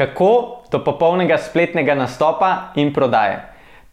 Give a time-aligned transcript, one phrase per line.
[0.00, 3.36] kako do popolnega spletnega nastopa in prodaje.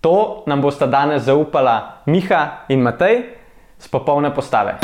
[0.01, 3.23] To nam bosta danes zaupala Miha in Matej
[3.79, 4.77] z popolne postave.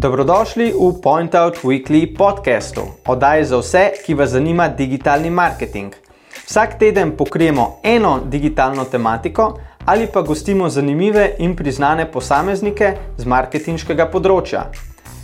[0.00, 5.96] Dobrodošli v Point Out Weekly podkastu, oddaji za vse, ki vas zanima digitalni marketing.
[6.44, 14.10] Vsak teden pokrijemo eno digitalno tematiko ali pa gostimo zanimive in priznane posameznike z marketinškega
[14.12, 14.68] področja.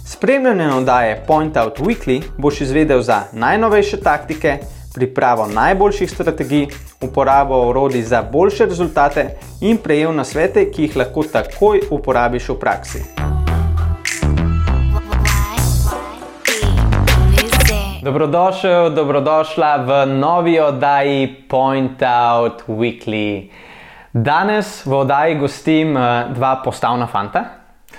[0.09, 4.59] Spremljanje oddaje Point Out Weekly boš izvedel za najnovejše taktike,
[4.95, 6.67] pripravo najboljših strategij,
[7.03, 9.29] uporabo orodij za boljše rezultate
[9.61, 13.03] in prejel nasvete, ki jih lahko takoj uporabiš v praksi.
[18.03, 23.51] Dobrodošel, dobrodošla v novi oddaji Point Out Weekly.
[24.13, 27.45] Danes v oddaji gostim eh, dva postavna fanta,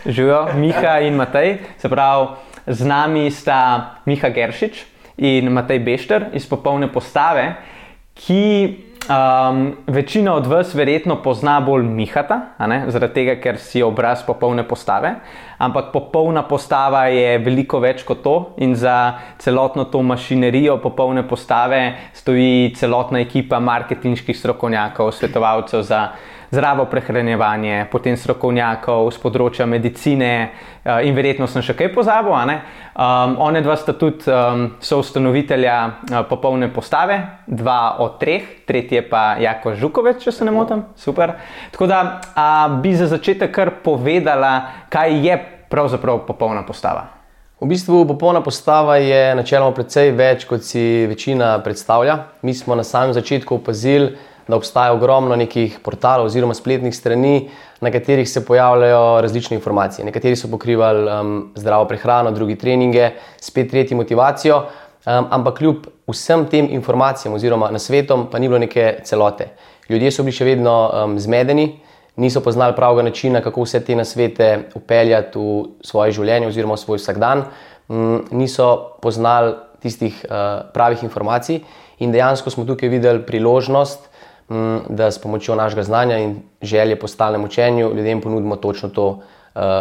[0.05, 2.28] živijo Miha in Matej, se pravi,
[2.68, 4.84] z nami sta Miha Geršič
[5.18, 7.55] in Matej Bešter iz popolne postave,
[8.14, 8.44] ki
[9.08, 12.39] um, večina od vas verjetno pozna bolj Mihata,
[12.88, 15.16] zaradi tega, ker si obraz popolne postave.
[15.58, 21.95] Ampak popolna postava je veliko več kot to, in za celotno to mašinerijo popolne postave
[22.14, 26.08] stoji celotna ekipa marketinških strokovnjakov, svetovalcev za
[26.52, 32.34] zdravo prehranjevanje, potem strokovnjakov z področja medicine uh, in verjetno sem še kaj pozabil.
[32.38, 39.03] Um, one dva sta tudi um, soustanovitelja uh, popolne postave, dva od treh, tretji je
[39.09, 40.86] pa Jako Žukovič, če se ne motim.
[40.95, 41.36] Super.
[41.75, 45.38] Tako da uh, bi za začetek kar povedala, kaj je
[45.70, 47.18] pravzaprav popolna postava.
[47.58, 52.20] V bistvu popolna postava je načeloma precej več, kot si večina predstavlja.
[52.45, 54.12] Mi smo na samem začetku opazili,
[54.48, 57.50] da obstaja ogromno nekih portalov oziroma spletnih strani,
[57.81, 60.06] na katerih se pojavljajo različne informacije.
[60.06, 66.45] Nekateri so pokrivali um, zdravo prehrano, drugi treninge, spet tretji motivacijo, um, ampak kljub vsem
[66.45, 69.50] tem informacijam oziroma nasvetom, pa ni bilo neke celote.
[69.90, 71.70] Ljudje so bili še vedno um, zmedeni,
[72.16, 77.03] niso poznali pravega načina, kako vse te nasvete upeljati v svoje življenje oziroma v svoj
[77.03, 77.46] vsakdan,
[77.88, 79.53] um, niso poznali
[79.84, 81.62] tistih uh, pravih informacij.
[82.00, 84.16] In dejansko smo tukaj videli priložnost, Mm,
[84.90, 89.19] da s pomočjo našega znanja in želje po stalnem učenju ljudem ponudimo točno to uh,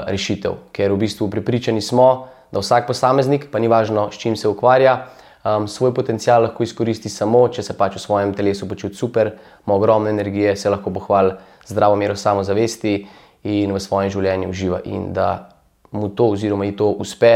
[0.06, 0.53] rešitev.
[0.72, 5.06] Ker v bistvu pripričani smo, da vsak posameznik, pa ni važno, s čim se ukvarja,
[5.44, 9.31] um, svoj potencial lahko izkoristi samo, če se pač v svojem telesu počuti super,
[9.66, 11.34] ima ogromno energije, se lahko pohvali
[11.66, 13.06] zdravo mero samozavesti
[13.44, 14.81] in v svojem življenju uživa.
[14.84, 15.48] In da
[15.93, 17.33] mu to, oziroma ji to uspe,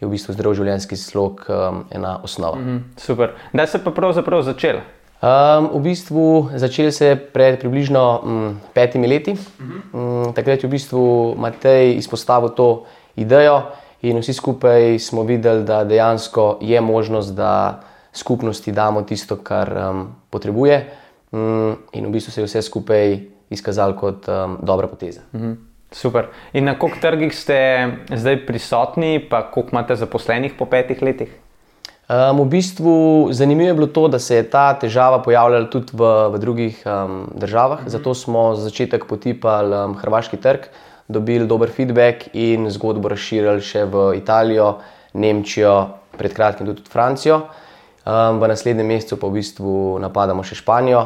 [0.00, 2.58] je v bistvu zdrav življenjski slog um, ena osnova.
[2.58, 3.32] Mm -hmm, super.
[3.52, 4.80] Da se pa pravzaprav začela.
[5.16, 9.32] Um, v bistvu začel se je pred približno um, petimi leti.
[9.92, 12.84] Um, takrat je v bistvu Matej izpostavil to
[13.16, 13.72] idejo,
[14.04, 17.80] in vsi skupaj smo videli, da dejansko je možnost, da
[18.12, 20.84] skupnosti damo tisto, kar um, potrebuje.
[21.32, 23.16] Um, in v bistvu se je vse skupaj
[23.50, 25.24] izkazalo kot um, dobra poteza.
[25.32, 25.52] Mhm.
[25.92, 26.26] Super.
[26.52, 27.56] In na koliko trgih ste
[28.10, 31.30] zdaj prisotni, pa koliko imate zaposlenih po petih letih?
[32.06, 36.10] Um, v bistvu zanimivo je bilo to, da se je ta težava pojavljala tudi v,
[36.30, 37.80] v drugih um, državah.
[37.80, 37.90] Mhm.
[37.90, 40.68] Zato smo za začetek potipali um, hrvaški trg,
[41.08, 44.76] dobili dober feedback in zgodbo razširili še v Italijo,
[45.18, 45.74] Nemčijo,
[46.16, 47.48] pred kratkim tudi Francijo.
[48.06, 51.00] Um, v naslednjem mesecu pa v bistvu napadamo še Španijo.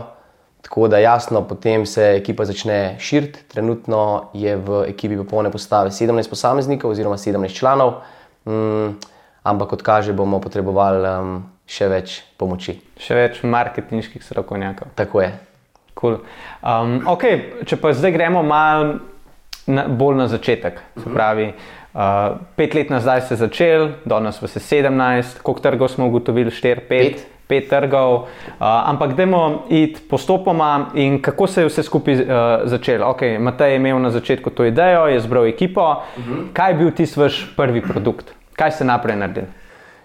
[0.61, 3.47] Tako da jasno, potem se ekipa začne širiti.
[3.49, 8.03] Trenutno je v ekipi popolne postave 17 posameznikov oziroma 17 članov.
[8.45, 9.01] Um,
[9.43, 11.37] ampak kot kaže, bomo potrebovali um,
[11.71, 12.79] še več pomoči.
[13.01, 14.93] Še več marketinških strokovnjakov.
[14.99, 15.31] Tako je.
[16.01, 16.21] Cool.
[16.65, 19.01] Um, okay, če pa zdaj gremo malo
[19.69, 20.81] na, bolj na začetek.
[20.97, 21.17] Se mhm.
[21.17, 26.09] pravi, uh, pet let nazaj se je začel, danes pa se 17, koliko trgov smo
[26.11, 27.29] ugotovili, 4, 5.
[27.51, 30.93] Pet trgov, uh, ampak dajmo iti postopoma.
[30.95, 32.27] In kako se je vse skupaj uh,
[32.71, 33.09] začelo?
[33.11, 35.83] Okay, Matej je imel na začetku to idejo, je zbral ekipo.
[35.83, 36.35] Uh mhm.
[36.35, 36.53] -huh.
[36.53, 38.40] Kaj je bil tisti vaš prvi produkt?
[38.61, 39.47] Kaj ste naprej naredili?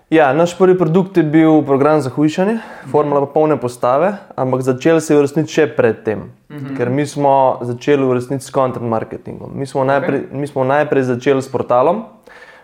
[0.09, 2.59] Ja, naš prvi produkt je bil program za hujšanje,
[2.91, 6.65] formula pa polne postave, ampak začel se je v resnici še predtem, uh mhm.
[6.65, 6.77] -huh.
[6.77, 9.51] ker mi smo začeli v resnici s content marketingom.
[9.55, 10.39] Mi smo, najprej, okay.
[10.39, 12.03] mi smo najprej začeli s portalom,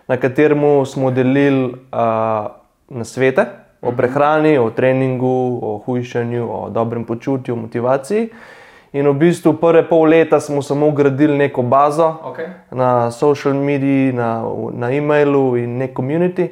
[0.08, 2.46] na katerem smo delili uh,
[2.88, 3.46] nasvete
[3.82, 3.96] o mhm.
[3.96, 8.30] prehrani, o treningu, o hujšanju, o dobrem počutju, motivaciji.
[8.92, 12.50] In v bistvu prve pol leta smo samo gradili neko bazo okay.
[12.70, 16.50] na social mediji, na, na e-mailu in nek community.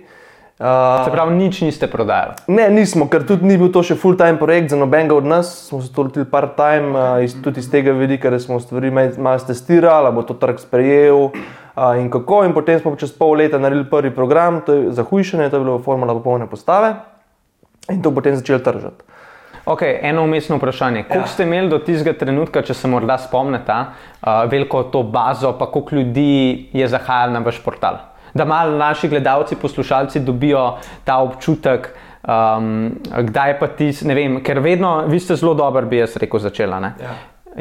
[0.60, 2.34] Uh, Se pravi, nič niste prodajali?
[2.52, 5.52] Ne, nismo, ker tudi ni bil to še full-time projekt za nobenega od nas.
[5.68, 9.36] Smo se to lotili part-time, uh, iz, tudi iz tega vidika, da smo stvari malo
[9.40, 12.44] testirali, bo to trg sprejel uh, in kako.
[12.48, 15.64] In potem smo čez pol leta naredili prvi program, to je za hujšanje, to je
[15.64, 16.96] bilo formula popolne postave.
[17.90, 19.09] in to potem začeli tržiti.
[19.70, 21.02] Okay, eno umestno vprašanje.
[21.02, 21.32] Koliko ja.
[21.32, 25.94] ste imeli do tistega trenutka, če se morda spomnite, uh, veliko to bazo, pa koliko
[25.94, 28.00] ljudi je zahajalo na vaš portal?
[28.34, 30.64] Da malo naši gledalci, poslušalci dobijo
[31.04, 31.86] ta občutek,
[32.22, 32.96] um,
[33.28, 36.80] kdaj pa ti, ne vem, ker vedno, vi ste zelo dober, bi jaz rekel, začela.
[36.98, 37.12] Ja.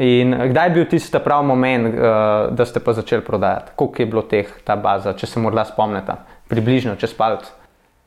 [0.02, 3.76] In kdaj je bil tisti pravi moment, uh, da ste pa začeli prodajati?
[3.76, 6.18] Koliko je bilo teh, ta baza, če se morda spomnite,
[6.50, 7.54] približno čez palce?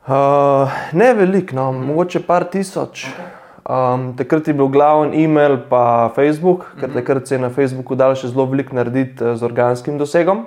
[0.04, 3.06] Uh, ne veliko, no, mogoče par tisoč.
[3.64, 6.98] Um, takrat je bil glavni e-mail pa Facebook, ker mhm.
[7.00, 10.44] takrat se je na Facebooku dal še zelo veliko narediti z organskim dosegom.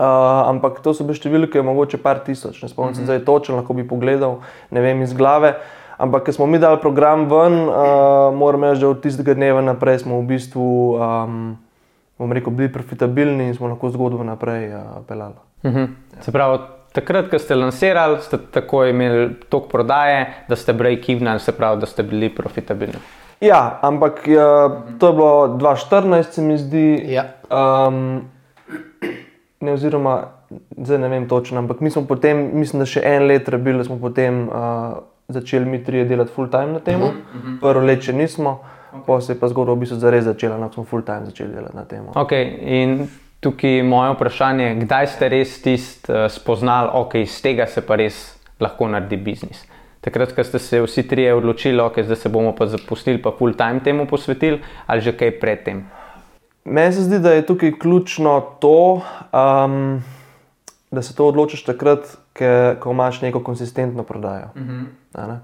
[0.00, 3.06] Uh, ampak to so bile številke, mogoče par tisoč, ne spomnim se mhm.
[3.06, 4.40] zdaj točno, lahko bi pogledal,
[4.74, 5.54] ne vem iz glave.
[6.00, 10.00] Ampak, ker smo mi dali program ven, uh, moram reči, da od tistega dneva naprej
[10.02, 10.66] smo v bistvu,
[10.96, 15.38] um, rekel, bili profitabilni in smo lahko zgodbo naprej uh, pelali.
[15.62, 15.78] Uh mhm.
[15.78, 16.24] -huh.
[16.24, 21.52] Se pravi, takrat, ko ste lansirali, ste tako imeli tok prodaje, da ste break-even, se
[21.52, 23.00] pravi, da ste bili profitabilni.
[23.40, 27.04] Ja, ampak uh, to je bilo 2014, se mi zdi.
[27.08, 27.24] Ja.
[27.50, 28.22] Um,
[29.60, 30.22] ne, oziroma,
[30.76, 33.86] zdaj ne vem točno, ampak mi smo potem, mislim, da še en let rebili, da
[33.88, 34.98] smo potem uh,
[35.28, 37.02] začeli mi trije delati full time na tem.
[37.02, 37.60] Uh -huh.
[37.60, 38.60] Prvo let, če nismo,
[38.92, 39.06] okay.
[39.06, 41.54] pa se je pa zgodilo, da bi se zares začela, da smo full time začeli
[41.54, 42.04] delati na tem.
[42.14, 42.58] Okay.
[42.60, 43.08] In
[43.40, 47.80] tukaj je moje vprašanje, kdaj ste res tisti uh, spoznali, da okay, iz tega se
[47.80, 48.20] pa res
[48.60, 49.64] lahko naredi biznis.
[50.00, 53.56] Takrat, ko ste se vsi trije odločili, da okay, se bomo pa zapustili, pa full
[53.56, 55.84] time temu posvetili, ali že kaj predtem.
[56.64, 59.02] Meni se zdi, da je tukaj ključno to,
[59.32, 60.02] um,
[60.90, 64.52] da se to odločiš takrat, ke, ko imaš neko konsistentno prodajo.
[64.54, 64.84] Uh mhm.
[65.14, 65.38] -huh.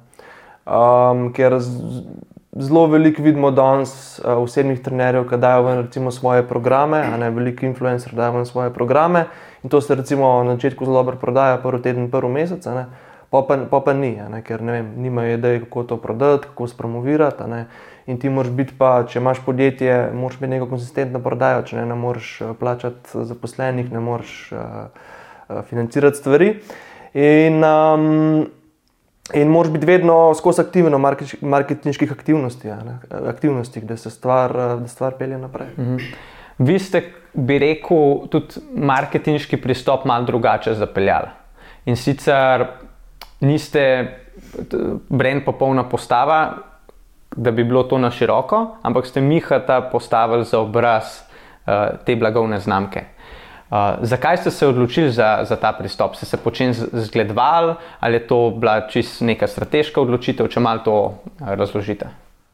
[0.67, 1.59] um, ker
[2.59, 8.17] zelo veliko vidimo danes uh, osebnih trenerjev, ki dajo ven svoje programe, ne veliko influencerjev
[8.17, 9.25] dajo ven svoje programe.
[9.63, 12.67] In to se recimo na začetku zelo dobro prodaja, prvi teden, prvi mesec.
[13.31, 16.69] Pa pa, pa pa ni, ne, ker ne vem, nimajo ideje, kako to prodati, kako
[16.69, 17.43] spromovirati.
[18.07, 21.87] In ti moraš biti, pa, če imaš podjetje, moraš imeti neko konsistentno prodajo, če ne,
[21.91, 26.53] ne moreš eh, plačati zaposlenih, ne moreš uh, financirati stvari.
[27.15, 28.47] In, um,
[29.35, 30.99] in moraš biti vedno skozi aktivno
[31.41, 32.71] marketinških aktivnosti,
[33.11, 35.69] aktivnosti, da se stvar, da stvar pelje naprej.
[35.79, 35.97] Mhm.
[36.59, 37.03] Vi ste,
[37.33, 41.29] bi rekel, tudi marketinški pristop malo drugače zapeljali.
[41.85, 42.65] In sicer
[43.41, 43.83] niste
[45.09, 46.57] brend popolna postava,
[47.37, 51.05] da bi bilo to na široko, ampak ste Mihata postavili za obraz
[51.67, 51.73] uh,
[52.05, 53.05] te blagovne znamke.
[53.71, 56.15] Uh, zakaj ste se odločili za, za ta pristop?
[56.15, 60.95] Ste se počem zgledovali ali je to bila čisto neka strateška odločitev, če malo to
[61.41, 62.07] razložite?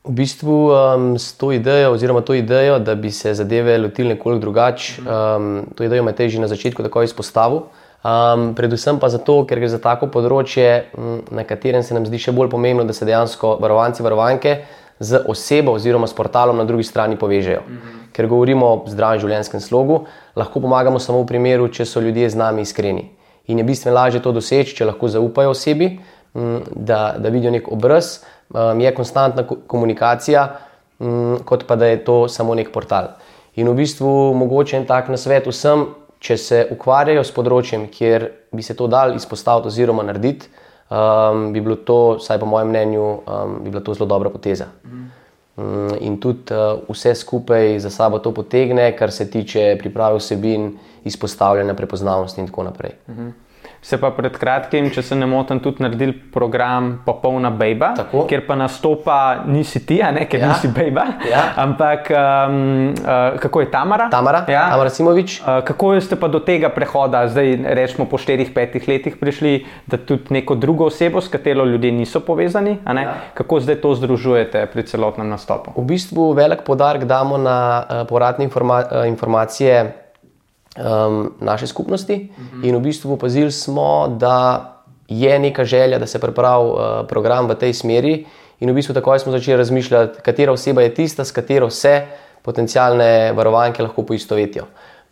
[0.05, 4.41] V bistvu um, s to idejo, oziroma to idejo, da bi se zadeve lotili nekoliko
[4.41, 7.69] drugače, um, to idejo imate že na začetku tako izpostavil.
[8.03, 10.91] Um, predvsem pa zato, ker gre za tako področje,
[11.31, 14.56] na katerem se nam zdi še bolj pomembno, da se dejansko varovanci, varovanke
[15.02, 17.60] z osebo oziroma s portalom na drugi strani povežejo.
[17.66, 17.99] Mhm.
[18.12, 20.04] Ker govorimo o zdravem življenjskem slogu,
[20.37, 23.10] lahko pomagamo samo v primeru, če so ljudje z nami iskreni.
[23.49, 25.96] In je bistveno lažje to doseči, če lahko zaupajo osebi,
[26.32, 28.20] da, da vidijo nek obraz,
[28.78, 30.44] je konstantna komunikacija,
[31.44, 33.16] kot pa da je to samo nek portal.
[33.56, 35.88] In v bistvu mogoče en tak nasvet vsem,
[36.22, 40.46] če se ukvarjajo s področjem, kjer bi se to dal izpostaviti oziroma narediti,
[40.93, 44.67] um, bi bilo to, vsaj po mojem mnenju, um, bi bila to zelo dobra poteza.
[45.56, 50.72] Um, in tudi uh, vse skupaj za sabo to potegne, kar se tiče priprave vsebin,
[51.05, 52.93] izpostavljanja prepoznavnosti in tako naprej.
[53.08, 53.32] -huh
[53.82, 57.91] se pa pred kratkim, če se ne motim, tudi naredili program Popolna Bejba,
[58.31, 59.17] kjer pa nastopa
[59.51, 60.53] nisi ti, ne, ker ja.
[60.53, 61.06] nisi Bejba.
[61.27, 61.43] Ja.
[61.65, 64.06] Ampak um, uh, kako je Tamara?
[64.12, 64.69] Tamara, ja.
[64.70, 65.41] Tamara Simovič.
[65.41, 70.31] Uh, kako ste pa do tega prehoda, zdaj rečemo po 4-5 letih, prišli, da tudi
[70.39, 72.79] neko drugo osebo, s katero ljudje niso povezani?
[72.86, 73.17] Ja.
[73.34, 75.74] Kako zdaj to združujete pri celotnem nastopu?
[75.74, 80.03] V bistvu velik podarek damo na uh, povratne informa uh, informacije
[80.76, 82.31] um, naše skupnosti.
[82.31, 82.62] Uh mhm.
[82.62, 82.69] -huh.
[82.69, 84.69] In v bistvu opazili smo, da
[85.08, 88.26] je neka želja, da se pripravi uh, program v tej smeri.
[88.60, 92.06] In v bistvu takoj smo začeli razmišljati, katera oseba je tista, s katero se
[92.43, 94.64] potencijalne varovanke lahko poistovetijo.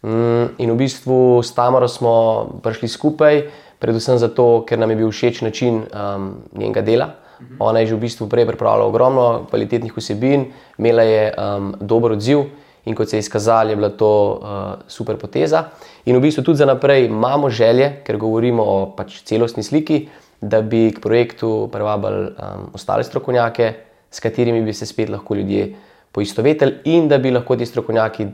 [0.02, 3.42] Um, in v bistvu s Tamaro smo prišli skupaj,
[3.78, 7.08] predvsem zato, ker nam je bil všeč način um, njenega dela.
[7.40, 7.56] Mhm.
[7.58, 12.44] Ona je že v bistvu prej pripravila ogromno kvalitetnih vsebin, imela je um, dober odziv.
[12.84, 15.64] In kot se je izkazalo, je bila to uh, super poteza.
[16.08, 20.06] In v bistvu tudi za naprej imamo želje, ker govorimo o pač, celostni sliki,
[20.40, 23.72] da bi k projektu privabili um, ostale strokovnjake,
[24.10, 25.74] s katerimi bi se spet lahko ljudje
[26.12, 28.26] poistovetili, in da bi lahko ti strokovnjaki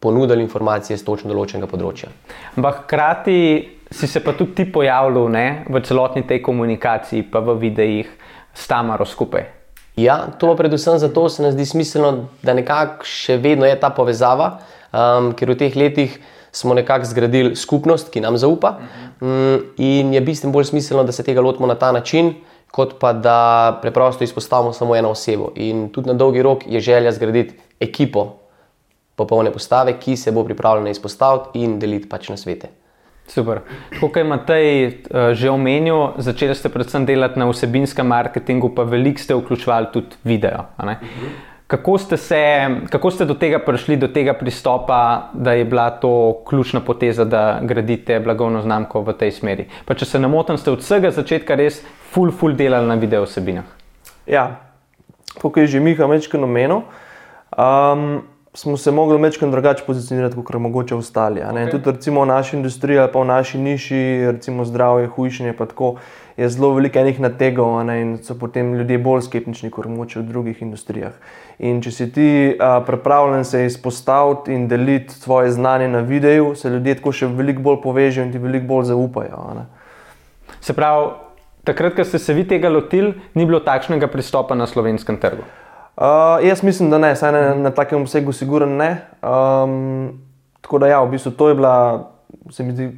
[0.00, 2.10] ponudili informacije z točno določenega področja.
[2.56, 3.38] Ampak hkrati
[3.90, 8.10] si se pa tudi ti pojavljal ne, v celotni tej komunikaciji, pa v videih
[8.54, 9.59] s Tamaro skupaj.
[9.96, 13.90] Ja, to pa predvsem zato se nam zdi smiselno, da nekako še vedno je ta
[13.90, 14.60] povezava,
[14.92, 16.14] um, ker v teh letih
[16.52, 18.76] smo nekako zgradili skupnost, ki nam zaupa.
[19.20, 22.34] Um, in je bistveno bolj smiselno, da se tega lotimo na ta način,
[22.70, 25.52] kot pa da preprosto izpostavimo samo eno osebo.
[25.56, 28.26] In tudi na dolgi rok je želja zgraditi ekipo
[29.16, 32.70] popolne postave, ki se bo pripravljena izpostaviti in deliti pač na svete.
[33.30, 33.62] Super.
[34.00, 39.22] Kot je Matej uh, že omenil, začeli ste predvsem delati na vsebinskem marketingu, pa veliko
[39.22, 40.66] ste vključevali tudi video.
[41.70, 42.42] Kako ste, se,
[42.90, 47.60] kako ste do tega prišli, do tega pristopa, da je bila to ključna poteza, da
[47.62, 49.68] gradite blagovno znamko v tej smeri?
[49.86, 51.78] Pa če se ne motim, ste od vsega začetka res
[52.10, 53.70] full, full delali na video vsebinah.
[54.26, 54.58] Ja,
[55.38, 56.82] kot je že Miha večkrat omenil.
[57.54, 61.40] Um, smo se mogli večkrat drugače pozicionirati kot mogoče ostali.
[61.40, 61.70] Okay.
[61.70, 65.94] Tudi recimo, v naši industriji pa v naši niši, recimo zdravje, hujšanje, pa tako
[66.36, 70.62] je zelo veliko enih nategov in so potem ljudje bolj skeptični kot mogoče v drugih
[70.62, 71.12] industrijah.
[71.58, 76.70] In če si ti a, pripravljen se izpostaviti in deliti svoje znanje na videu, se
[76.70, 79.66] ljudje tako še veliko bolj povežejo in ti veliko bolj zaupajo.
[80.60, 81.10] Se pravi,
[81.64, 85.44] takrat, ko ste se vi tega lotili, ni bilo takšnega pristopa na slovenskem trgu.
[85.96, 88.90] Uh, jaz mislim, da ne, saj ne, na takem obsegu, sigurno ne.
[89.22, 90.20] Um,
[90.60, 92.10] tako da, ja, v bistvu to je bila,
[92.50, 92.90] se mi zdi,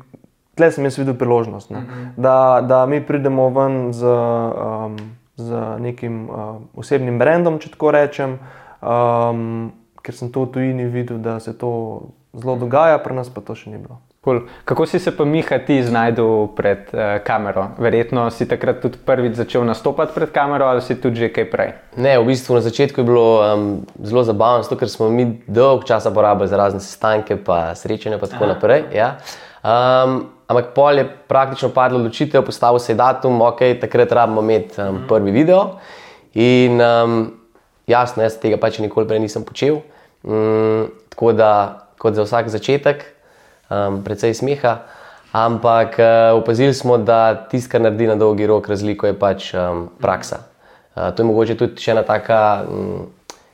[0.55, 2.07] tle sem jaz videl priložnost, uh -huh.
[2.17, 4.97] da, da mi pridemo ven z, um,
[5.37, 8.39] z nekim uh, osebnim brandom, če tako rečem,
[8.83, 9.73] um,
[10.03, 12.01] ker sem to v tujini videl, da se to
[12.33, 13.99] zelo dogaja, pri nas pa to še ni bilo.
[14.25, 14.41] Cool.
[14.65, 17.67] Kako si se pa Miha ti znašel pred uh, kamero?
[17.79, 21.73] Verjetno si takrat tudi prvič začel nastopati pred kamero ali si tudi že kaj prej?
[21.99, 25.83] Ne, v bistvu na začetku je bilo um, zelo zabavno, zato, ker smo mi dolg
[25.85, 28.53] čas porabili za razne sestanke, pa srečanja in tako Aha.
[28.55, 28.85] naprej.
[28.95, 29.19] Ja.
[29.67, 34.79] Um, ampak pol je praktično padlo odločitev, postavil se je datum, ok, takrat rabimo imeti
[34.79, 35.09] um, mhm.
[35.09, 35.81] prvi video.
[36.39, 37.27] In um,
[37.91, 39.83] jasno, jaz tega pač nikoli prej nisem počel.
[40.23, 41.51] Um, tako da,
[41.99, 43.03] kot za vsak začetek
[43.73, 44.77] um, precej smeha.
[45.33, 49.89] Ampak uh, opazili smo, da tisto, kar naredi na dolgi rok razliko, je pač um,
[50.01, 50.43] praksa.
[50.95, 53.07] Uh, to je mogoče tudi ena taka um,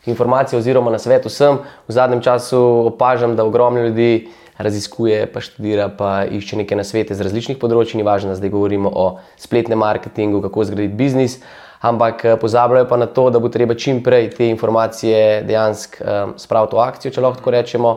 [0.06, 1.58] informacija, oziroma na svetu sem.
[1.88, 2.58] V zadnjem času
[2.90, 8.00] opažam, da ogromno ljudi raziskuje, pa študira, pa išče neke nasvete z različnih področji.
[8.00, 9.06] Ni važno, da zdaj govorimo o
[9.38, 11.38] spletnem marketingu, kako zgraditi biznis.
[11.78, 16.74] Ampak pozabljajo pa na to, da bo treba čim prej te informacije dejansko um, spraviti
[16.74, 17.92] v akcijo, če lahko rečemo,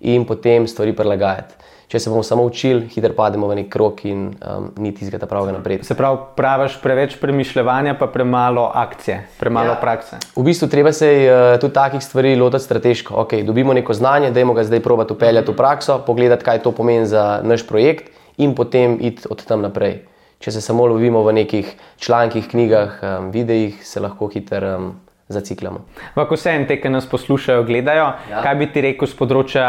[0.00, 4.26] in potem stvari prilagajati če se bomo samo učili, hitro pademo v nek krok in
[4.34, 5.86] um, ni tistega pravega napredka.
[5.86, 9.78] Se pravi, praviš preveč premišljanja, pa premalo akcije, premalo ja.
[9.80, 10.18] prakse.
[10.34, 13.14] V bistvu treba se uh, tudi takih stvari lotiti strateško.
[13.22, 16.74] Okay, dobimo neko znanje, da je ga zdaj probati upeljati v prakso, pogledati, kaj to
[16.74, 20.02] pomeni za naš projekt in potem iti od tam naprej.
[20.42, 21.70] Če se samo lovimo v nekih
[22.02, 24.94] člankih, knjigah, um, videih, se lahko hitro um,
[25.28, 25.80] zaciklamo.
[26.14, 28.42] Ampak vse en te, ki nas poslušajo, gledajo, ja.
[28.42, 29.68] kaj bi ti rekel z področja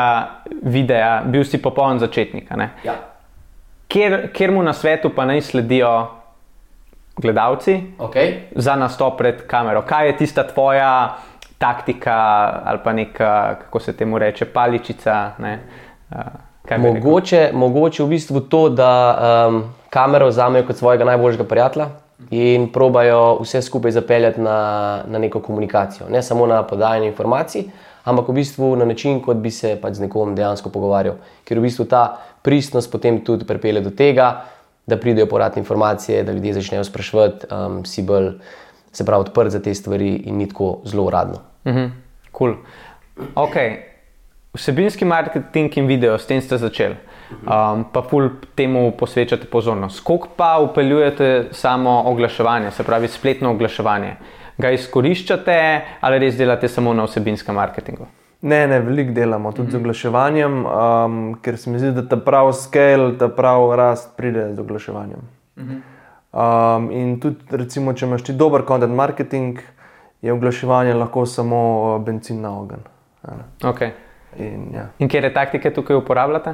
[0.61, 2.51] videa, bil si popoln začetnik.
[2.85, 2.97] Ja.
[3.89, 5.91] Ker, ker mu na svetu pa naj sledijo
[7.17, 8.51] gledalci okay.
[8.55, 9.81] za nastop pred kamero.
[9.87, 11.17] Kaj je tista tvoja
[11.57, 12.13] taktika
[12.69, 13.31] ali pa neka,
[13.63, 15.33] kako se temu reče, paličica?
[16.77, 18.91] Mogoče, mogoče v bistvu to, da
[19.47, 21.87] um, kamero vzamejo kot svojega najboljšega prijatelja
[22.29, 24.57] in probajo vse skupaj zapeljati na,
[25.07, 26.09] na neko komunikacijo.
[26.09, 27.63] Ne samo na podajanje informacij,
[28.03, 31.19] ampak v bistvu na način, kot bi se pač z nekom dejansko pogovarjal.
[31.45, 34.45] Ker v bistvu ta pristnost potem tudi pripelje do tega,
[34.87, 38.31] da pridejo poradne informacije, da ljudje začnejo spraševati, um, si bolj
[38.91, 41.41] se pravi odprt za te stvari in ni tako zelo uradno.
[41.67, 41.85] Mhm,
[42.31, 42.55] cool.
[43.35, 43.75] okay.
[44.53, 46.95] Vsebinski marketing in video, s tem ste začeli
[47.31, 50.03] um, pa pol temu posvečate pozornost.
[50.03, 54.15] Kako pa upeljujete samo oglaševanje, se pravi spletno oglaševanje?
[54.57, 58.07] Ga izkoriščate ali res delate samo na vsebinskem marketingu?
[58.41, 59.71] Ne, ne, veliko delamo tudi mm -hmm.
[59.71, 59.83] z mhm.
[59.83, 64.59] oglaševanjem, um, ker se mi zdi, da ta pravi scale, ta pravi rast pride z
[64.59, 65.19] oglaševanjem.
[65.55, 66.77] Mm -hmm.
[66.77, 69.59] um, in tudi, recimo, če imaš ti dober content marketing,
[70.21, 72.79] je oglaševanje lahko samo uh, benzin na ogen.
[73.63, 73.89] Okay.
[74.37, 74.87] In, ja.
[74.99, 76.53] in kje taktike tukaj uporabljate?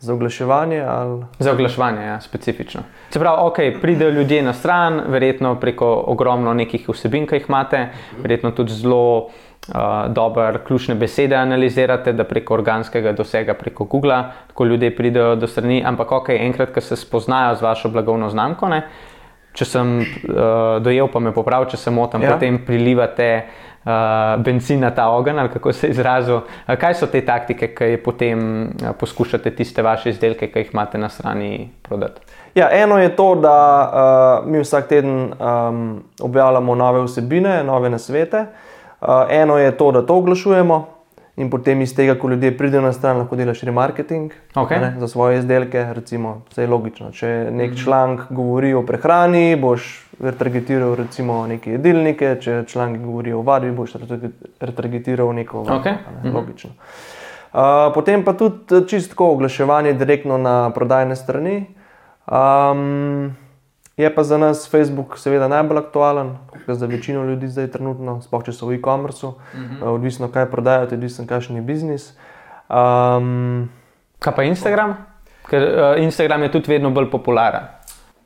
[0.00, 1.24] Za oglaševanje ali?
[1.38, 2.82] Za oglaševanje, ja, specifično.
[3.10, 7.88] Se pravi, ok, pridejo ljudje na stran, verjetno preko ogromno nekih vsebin, ki jih imate,
[8.22, 9.74] verjetno tudi zelo uh,
[10.08, 15.82] dober ključne besede analizirate, da preko organskega dosega, preko Google, tako ljudje pridejo do strani.
[15.84, 18.82] Ampak ok, enkrat, ko se spoznajo z vašo blagovno znamko, ne,
[19.56, 20.36] če sem uh,
[20.84, 22.36] dojel, pa me popravi, če se motim, ja.
[22.36, 23.30] potem prilivate
[23.86, 26.36] uh, benzin na ta ogenj, ali kako se izrazil.
[26.36, 30.98] Uh, kaj so te taktike, ki potem uh, poskušate tiste vaše izdelke, ki jih imate
[30.98, 32.20] na strani, prodati?
[32.54, 33.56] Ja, eno je to, da
[34.42, 38.46] uh, mi vsak teden um, objavljamo nove vsebine, nove nasvete.
[39.00, 40.95] Uh, eno je to, da to oglašujemo,
[41.36, 44.80] in potem iz tega, ko ljudje pridejo na stran, lahko delaš remarketing okay.
[44.80, 45.84] ne, za svoje izdelke.
[45.94, 47.10] Recimo, vse je logično.
[47.12, 47.82] Če nek mm.
[47.84, 49.90] članek govori o prehrani, boš
[50.20, 53.98] retargetiral recimo neke jedilnike, če članek govori o vadbi, boš
[54.60, 55.82] retargetiral neko vadbo.
[55.82, 55.98] Okay.
[56.22, 56.34] Ne, -hmm.
[56.34, 56.70] Logično.
[57.52, 61.66] Uh, potem pa tudi čistko oglaševanje direktno na prodajne strani.
[62.26, 63.36] Um,
[63.96, 66.36] Je pa za nas Facebook seveda najbolj aktualen,
[66.68, 69.76] za večino ljudi zdaj trenutno, sploh če so v e-commerce, uh mhm.
[69.80, 69.94] -huh.
[69.94, 72.12] odvisno kaj prodajajo, odvisno kakšen je biznis.
[72.68, 73.70] Um,
[74.18, 74.96] kaj pa Instagram?
[75.48, 77.62] Ker uh, Instagram je tudi vedno bolj popularen.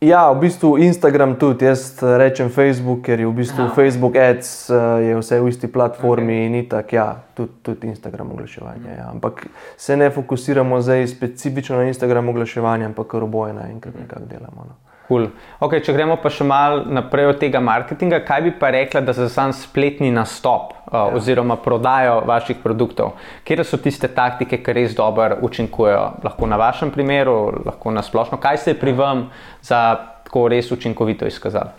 [0.00, 3.74] Ja, v bistvu Instagram tudi, jaz rečem Facebook, ker je v bistvu Aha.
[3.74, 6.46] Facebook Ads, uh, je vse v isti platformi okay.
[6.46, 8.90] in itak, ja, tudi, tudi Instagram oglaševanje.
[8.98, 9.10] Ja.
[9.10, 9.46] Ampak
[9.76, 14.64] se ne fokusiramo zdaj specifično na Instagram oglaševanje, ampak kar oboje naenkrat nekako delamo.
[14.68, 14.89] No.
[15.10, 15.24] Cool.
[15.58, 19.10] Okay, če gremo pa še malo naprej od tega marketinga, kaj bi pa rekla, da
[19.10, 21.00] za sam spletni nastop uh, ja.
[21.18, 23.16] oziroma prodajo vaših produktov?
[23.42, 26.04] Kje so tiste taktike, ki res dobro učinkujejo?
[26.22, 27.34] Lahko na vašem primeru,
[27.66, 28.38] lahko na splošno.
[28.38, 29.24] Kaj se je pri vam
[29.66, 29.80] za
[30.28, 31.74] tako res učinkovito izkazalo?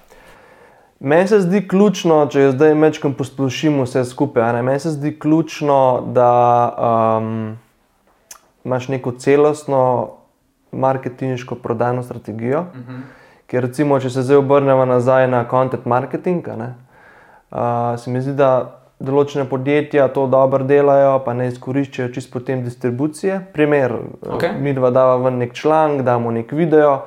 [1.00, 4.60] Meni se zdi ključno, če zdaj mečkam posplošimo vse skupaj.
[4.60, 5.80] Meni se zdi ključno,
[6.12, 6.28] da
[6.76, 7.56] um,
[8.68, 9.82] imaš neko celostno
[10.72, 12.68] marketinško prodajno strategijo.
[12.76, 12.92] Uh mhm.
[12.92, 13.21] -huh.
[13.52, 16.70] Ker, recimo, če se zdaj obrnemo nazaj na content marketing, ne,
[17.52, 22.62] uh, se mi zdi, da določene podjetja to dobro delajo, pa ne izkoriščajo čisto potem
[22.64, 23.42] distribucije.
[23.52, 23.98] Primer,
[24.38, 24.54] okay.
[24.56, 27.02] mi dva dava ven nek članek, damo nek video.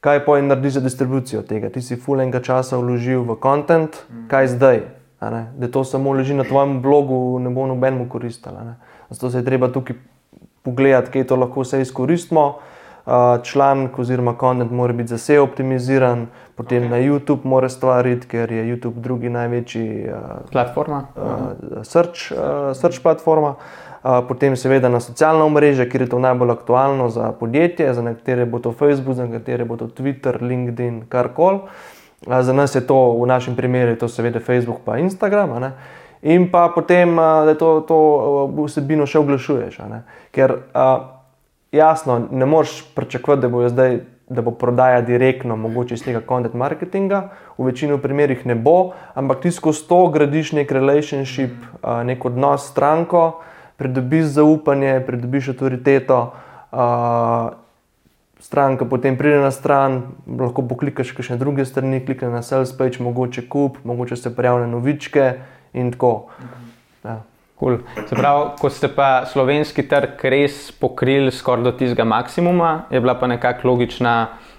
[0.00, 1.68] Kaj pa je naredi za distribucijo tega?
[1.68, 4.24] Ti si fulenga časa vložil v content, mm.
[4.32, 4.80] kaj zdaj?
[5.20, 8.62] Da to samo leži na tvojem blogu, ne bo nobenemu koristilo.
[9.10, 9.98] Zato se je treba tukaj
[10.64, 12.46] pogledati, kaj to lahko vse izkoristimo
[13.44, 16.90] članek oziroma kontent mora biti zase optimiziran, potem okay.
[16.90, 21.06] na YouTube mora stvariti, ker je YouTube drugi največji uh, platforma.
[21.16, 23.54] Uh, search, uh, search platforma.
[24.02, 28.46] Uh, potem, seveda, na socialna mreža, kjer je to najbolj aktualno za podjetje, za nekatere
[28.46, 31.64] bo to Facebook, za nekatere bo to Twitter, LinkedIn, karkoli.
[32.26, 35.72] Uh, za nas je to, v našem primeru, to seveda Facebook in Instagram.
[36.22, 37.96] In pa potem, uh, da to, to
[38.64, 39.80] vsebino še oglašuješ.
[40.32, 41.19] Ker uh,
[41.72, 44.00] jasno, ne moreš pričakovati, da bo zdaj.
[44.30, 49.40] Da bo prodaja direktno, mogoče iz tega content marketinga, v večini primerih ne bo, ampak
[49.42, 53.40] ti skozi to gradiš nek relationship, nek odnos s stranko,
[53.76, 56.20] pridobiš zaupanje, pridobiš avtoriteto,
[58.40, 63.02] stranka potem pride na stran, lahko poklikaš še na druge strani, klikne na sales page,
[63.02, 65.26] mogoče kup, mogoče se prijavi na novičke
[65.74, 66.30] in tako.
[67.04, 67.20] Ja.
[67.60, 67.82] Cool.
[68.08, 73.28] Pravi, ko ste pa slovenski trg res pokrili skoraj do tistega maksimuma, je bila pa
[73.28, 74.14] nekako logična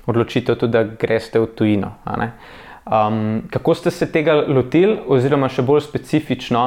[0.05, 1.95] odločitev tudi, da greste v tujino.
[2.05, 6.63] Um, kako ste se tega lotili, oziroma še bolj specifično,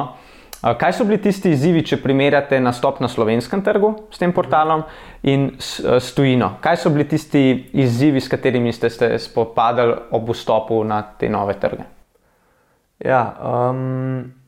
[0.59, 4.83] uh, kaj so bili tisti izzivi, če primerjate nastop na slovenskem trgu s tem portalom
[5.23, 6.57] in s, uh, s tujino?
[6.59, 7.45] Kaj so bili tisti
[7.79, 11.87] izzivi, s katerimi ste se spopadali ob vstopu na te nove trge?
[12.99, 13.29] Ja.
[13.39, 14.43] Um...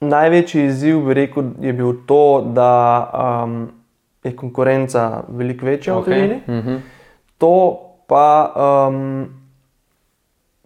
[0.00, 2.72] Največji izziv bi rekel, je bil to, da
[3.44, 3.68] um,
[4.24, 6.00] je konkurenca veliko večja okay.
[6.00, 6.40] v Tuniziji.
[6.46, 6.78] Mm -hmm.
[7.38, 8.52] To pa
[8.88, 9.28] um,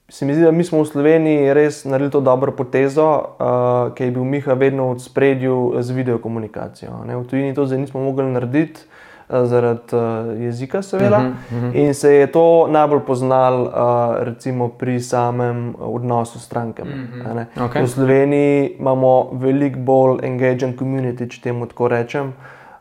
[0.09, 4.07] se mi zdi, da mi smo v Sloveniji res naredili to dobro potezo, uh, ker
[4.07, 7.05] je bil Miha vedno v spredju z videokomunikacijo.
[7.05, 7.17] Ne?
[7.17, 8.81] V Tuniziji to zdaj nismo mogli narediti.
[9.29, 11.19] Eh, zaradi uh, jezika, seveda.
[11.19, 11.87] Uh -huh, uh -huh.
[11.87, 16.91] In se je to najbolj poznalo uh, recimo pri samem odnosu s strankami.
[16.91, 17.47] Uh -huh.
[17.57, 17.83] okay.
[17.83, 22.33] V Sloveniji imamo veliko bolj engaging community, če temu tako rečem,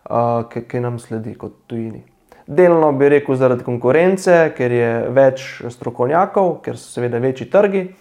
[0.10, 2.03] uh, ki nam sledi kot tujini.
[2.47, 7.95] Delno bi rekel zaradi konkurence, ker je več strokovnjakov, ker so seveda večji trgi,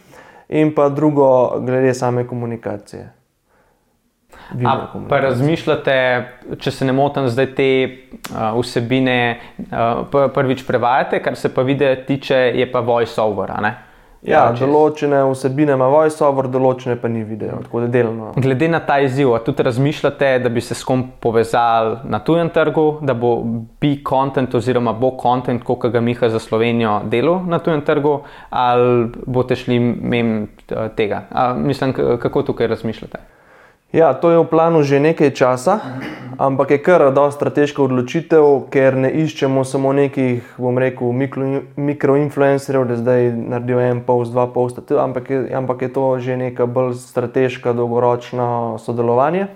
[0.49, 3.22] in pa drugo, glede same komunikacije.
[5.09, 5.95] Pa razmišljate,
[6.61, 9.19] če se ne motim, zdaj te uh, vsebine
[9.59, 13.55] uh, prvič prevajate, kar se pa vidi, tiče, je pa voice-over.
[13.57, 13.73] Ja,
[14.23, 18.29] ja določene vsebine ima voice-over, določene pa ni video, tako da delno.
[18.39, 22.87] Glede na ta izziv, tudi razmišljate, da bi se s kom povezali na tujem trgu,
[23.03, 23.35] da bo
[23.83, 29.11] bi content oziroma bo content, kot ga Miha za Slovenijo delo na tujem trgu, ali
[29.27, 30.35] boste šli mem
[30.95, 31.25] tega?
[31.31, 33.27] A, mislim, kako tukaj razmišljate?
[33.93, 36.01] Ja, to je v planu že nekaj časa,
[36.41, 42.89] ampak je kar dosta strateška odločitev, ker ne iščemo samo nekih, bom rekel, mikro- mikroinfluencerjev,
[42.89, 46.97] da zdaj naredijo en post, dva posta, ampak je, ampak je to že neka bolj
[47.05, 49.53] strateška, dolgoročna sodelovanje.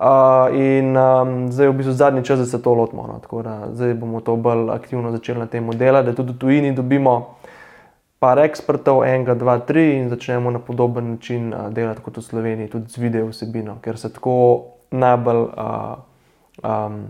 [0.00, 3.06] Uh, in um, zdaj je v bistvu zadnji čas, da se to lotimo.
[3.06, 3.20] No.
[3.22, 6.72] Tako da zdaj bomo to bolj aktivno začeli na tem delu, da tudi v tujini
[6.72, 7.36] dobimo
[8.20, 12.70] par ekspertov, enega, dva, tri in začnemo na podoben način uh, delati kot v Sloveniji,
[12.70, 14.36] tudi z video vsebino, ker se tako
[14.92, 15.94] najbolj uh,
[16.62, 17.02] um,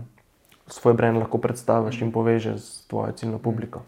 [0.71, 3.83] svoj brand lahko predstaviš in povežeš s tvojo ciljno publiko.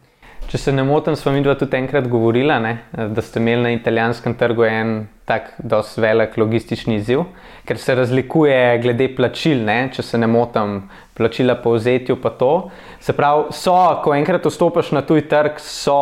[0.52, 3.72] Če se ne motim, smo mi dva tudi enkrat govorila, ne, da ste imeli na
[3.78, 4.92] italijanskem trgu en
[5.26, 7.24] tak dosti velik logistični izziv,
[7.64, 10.82] ker se razlikuje glede plačil, ne, če se ne motim,
[11.16, 12.52] plačila po vzetju pa to.
[13.00, 15.96] Se pravi, so, ko enkrat vstopiš na tuj trg, so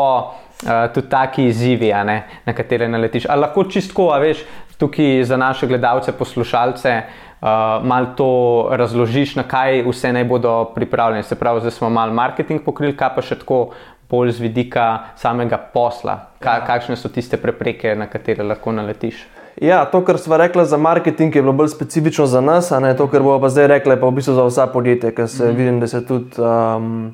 [0.64, 3.26] uh, tudi taki izzivi, ne, na katere naletiš.
[3.30, 4.44] Ali lahko čistko, a veš,
[4.78, 6.96] tukaj za naše gledalce, poslušalce,
[7.42, 7.48] uh,
[7.86, 8.32] malo to
[8.72, 11.24] razložiš, na kaj vse naj bodo pripravljeni.
[11.24, 13.72] Se pravi, zdaj smo malo marketing pokrili, kaj pa še tako
[14.12, 19.22] bolj z vidika samega posla, Ka, kakšne so tiste prepreke, na katere lahko naletiš.
[19.62, 22.96] Ja, to, kar smo rekli za marketing, je bilo bolj specifično za nas, a ne
[22.98, 25.56] to, kar bomo pa zdaj rekli, pa v bistvu za vsa podjetja, ker se mm.
[25.56, 27.12] vidim, da se tudi um,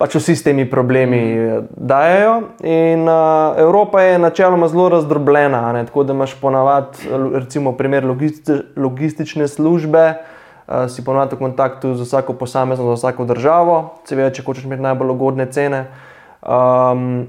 [0.00, 1.66] pač vsi s temi problemi mm.
[1.76, 2.34] dajajo.
[2.64, 8.62] In uh, Evropa je načeloma zelo razdrobljena, ne tako da imaš ponavadi, recimo, primer logisti,
[8.76, 10.14] logistične službe.
[10.70, 13.76] Uh, si ponovadi v kontaktu z vsako posamezno, z vsako državo,
[14.08, 15.84] seveda, če hočeš imeti najbolj ugodne cene.
[16.40, 17.26] Um,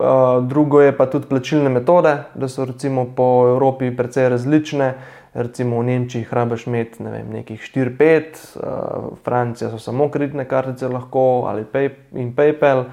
[0.00, 4.94] uh, drugo je pa tudi plačilne metode, da so recimo po Evropi precej različne.
[5.34, 10.88] Recimo v Nemčiji hrabaš imeti ne vem, nekih 4-5, uh, Francija so samo kreditne kartice
[10.88, 12.84] lahko ali pay in PayPal.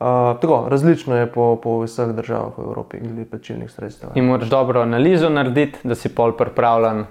[0.00, 0.06] Uh,
[0.40, 4.10] tako, različno je po, po vseh državah v Evropi, glede plačilnih sredstev.
[4.14, 7.04] In moraš dobro analizo narediti, da si pol pripravljen,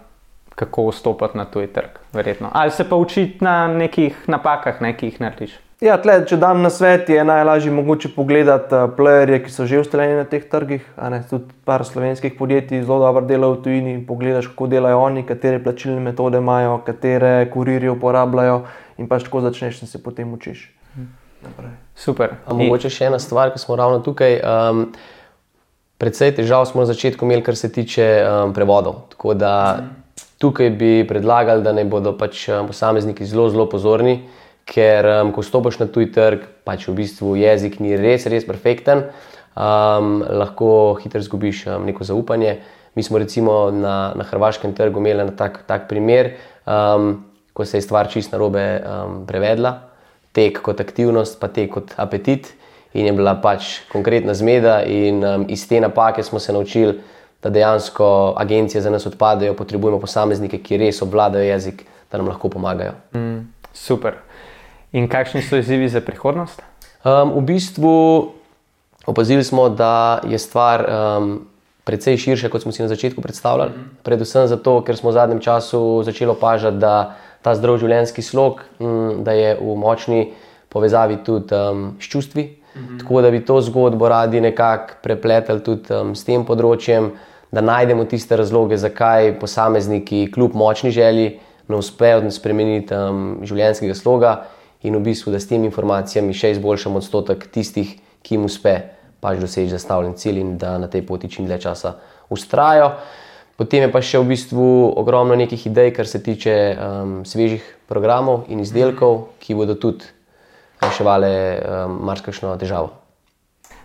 [0.55, 1.99] kako vstopiti na tuj trg.
[2.13, 2.49] Verjetno.
[2.53, 5.53] Ali se pa učiti na nekih napakah, ne, ki jih narediš.
[5.79, 9.77] Ja, tle, če dam na svet, je najlažje mogoče pogledati uh, playerje, ki so že
[9.79, 10.83] ustaljeni na teh trgih.
[10.99, 13.93] Ne, tudi par slovenskih podjetij zelo dobro delajo v tujini.
[14.07, 18.57] Pogledaš, kako delajo oni, katere plačilne metode imajo, katere kurirje uporabljajo,
[18.99, 20.65] in pač tako začneš in se potem učiš.
[21.45, 21.71] Naprej.
[21.95, 22.35] Super.
[22.43, 24.35] A mogoče še ena stvar, ki smo ravno tukaj.
[24.43, 24.83] Um,
[25.95, 29.05] predvsej težav smo na začetku imeli, kar se tiče um, prevodov.
[29.15, 29.53] Tako da
[30.43, 34.17] tukaj bi predlagali, da naj bodo pač um, posamezniki zelo, zelo pozorni
[34.69, 39.07] ker um, ko stopiš na tuj trg, pač v bistvu jezik ni res, res perfekten,
[39.57, 42.59] um, lahko hitro izgubiš um, neko zaupanje.
[42.95, 47.81] Mi smo recimo na, na hrvaškem trgu imeli na tak, tak primer, um, ko se
[47.81, 49.75] je stvar čist narobe um, prevedla,
[50.33, 52.53] tek kot aktivnost, pa tek kot apetit.
[52.97, 56.97] In je bila pač konkretna zmeda, in um, iz te napake smo se naučili,
[57.39, 62.49] da dejansko agencije za nas odpadajo, potrebujemo posameznike, ki res obvladajo jezik, da nam lahko
[62.49, 62.97] pomagajo.
[63.15, 64.17] Mm, super.
[64.91, 66.61] In kakšni so izzivi za prihodnost?
[67.05, 68.31] Um, v bistvu
[69.05, 71.47] opazili smo, da je stvar um,
[71.85, 73.71] precej širša, kot smo si na začetku predstavljali.
[74.03, 79.21] Predvsem zato, ker smo v zadnjem času začeli opažati, da ta zdrav življenjski slog um,
[79.25, 80.33] je v močni
[80.69, 82.49] povezavi tudi um, s čustvi.
[82.75, 82.99] Mhm.
[83.01, 87.13] Tako da bi to zgodbo radi nekako prepletali tudi um, s tem področjem,
[87.53, 94.39] da najdemo tiste razloge, zakaj posamezniki, kljub močni želji, ne uspejo spremeniti um, življenjskega sloga
[94.83, 98.75] in v bistvu, da s temi informacijami še izboljšamo odstotek tistih, ki jim uspe
[99.19, 101.95] pač doseči zastavljen cilj in da na tej poti čim dlje časa
[102.31, 102.93] ustrajajo.
[103.59, 108.47] Potem je pa še v bistvu ogromno nekih idej, kar se tiče um, svežih programov
[108.47, 110.07] in izdelkov, ki bodo tudi
[110.79, 112.93] reševali um, marsikšno težavo.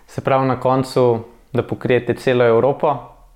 [0.07, 2.93] Se pravi, na koncu, da pokrijete celo Evropo,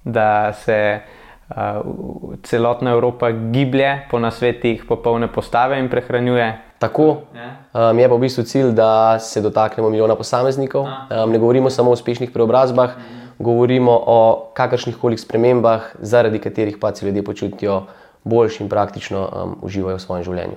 [0.08, 8.10] da se uh, celotna Evropa giblje po nasvetih popolne postave in prehranjuje Tako um, je
[8.10, 10.86] pa v bistvu cilj, da se dotaknemo milijona posameznikov.
[10.88, 13.18] Um, ne govorimo samo o uspešnih preobrazbah, mhm.
[13.40, 17.84] govorimo o kakršnih koli spremembah, zaradi katerih pa se ljudje počutijo
[18.24, 20.56] boljši in praktično um, uživajo v svojem življenju.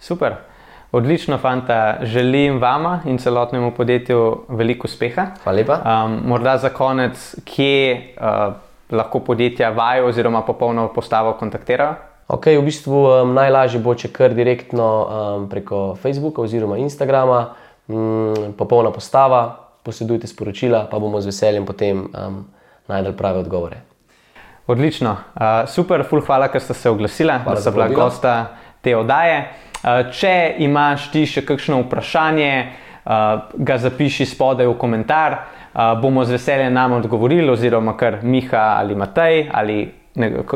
[0.00, 0.34] Super.
[0.92, 1.96] Odlično, fanta.
[2.02, 5.26] Želim vama in celotnemu podjetju veliko uspeha.
[5.42, 5.80] Hvala lepa.
[5.84, 8.54] Um, morda za konec, kje uh,
[8.90, 12.07] lahko podjetja vajo oziroma popolno postavo kontaktirajo?
[12.28, 17.54] Okay, v bistvu um, najlažje bo, če kar direktno um, preko Facebooka oziroma Instagrama,
[17.88, 19.40] um, popolna postava,
[19.80, 22.42] posedujte sporočila, pa bomo z veseljem potem um,
[22.84, 23.80] najdel prave odgovore.
[24.68, 28.34] Odlično, uh, super, full hvala, ker ste se oglasili, da ste bila gosta
[28.84, 29.38] te oddaje.
[29.80, 32.52] Uh, če imaš ti še kakšno vprašanje,
[33.08, 35.38] uh, ga zapiši spodaj v komentar,
[35.72, 39.78] uh, bomo z veseljem nam odgovorili, oziroma kar Miha ali Matej ali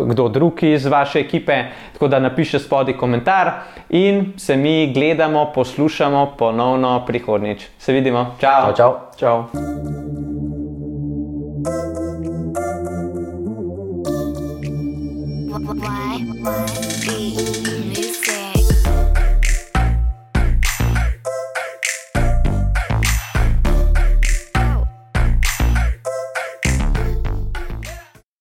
[0.06, 1.64] kdo drug iz vaše ekipe.
[1.92, 3.50] Tako da napišite spodaj komentar
[3.88, 7.66] in se mi gledamo, poslušamo ponovno prihodnjič.
[7.78, 8.36] Se vidimo.
[8.40, 8.74] Čau.
[8.76, 8.94] Čau, čau.
[9.18, 9.44] Čau.
[15.62, 16.26] Why?
[16.42, 17.51] Why?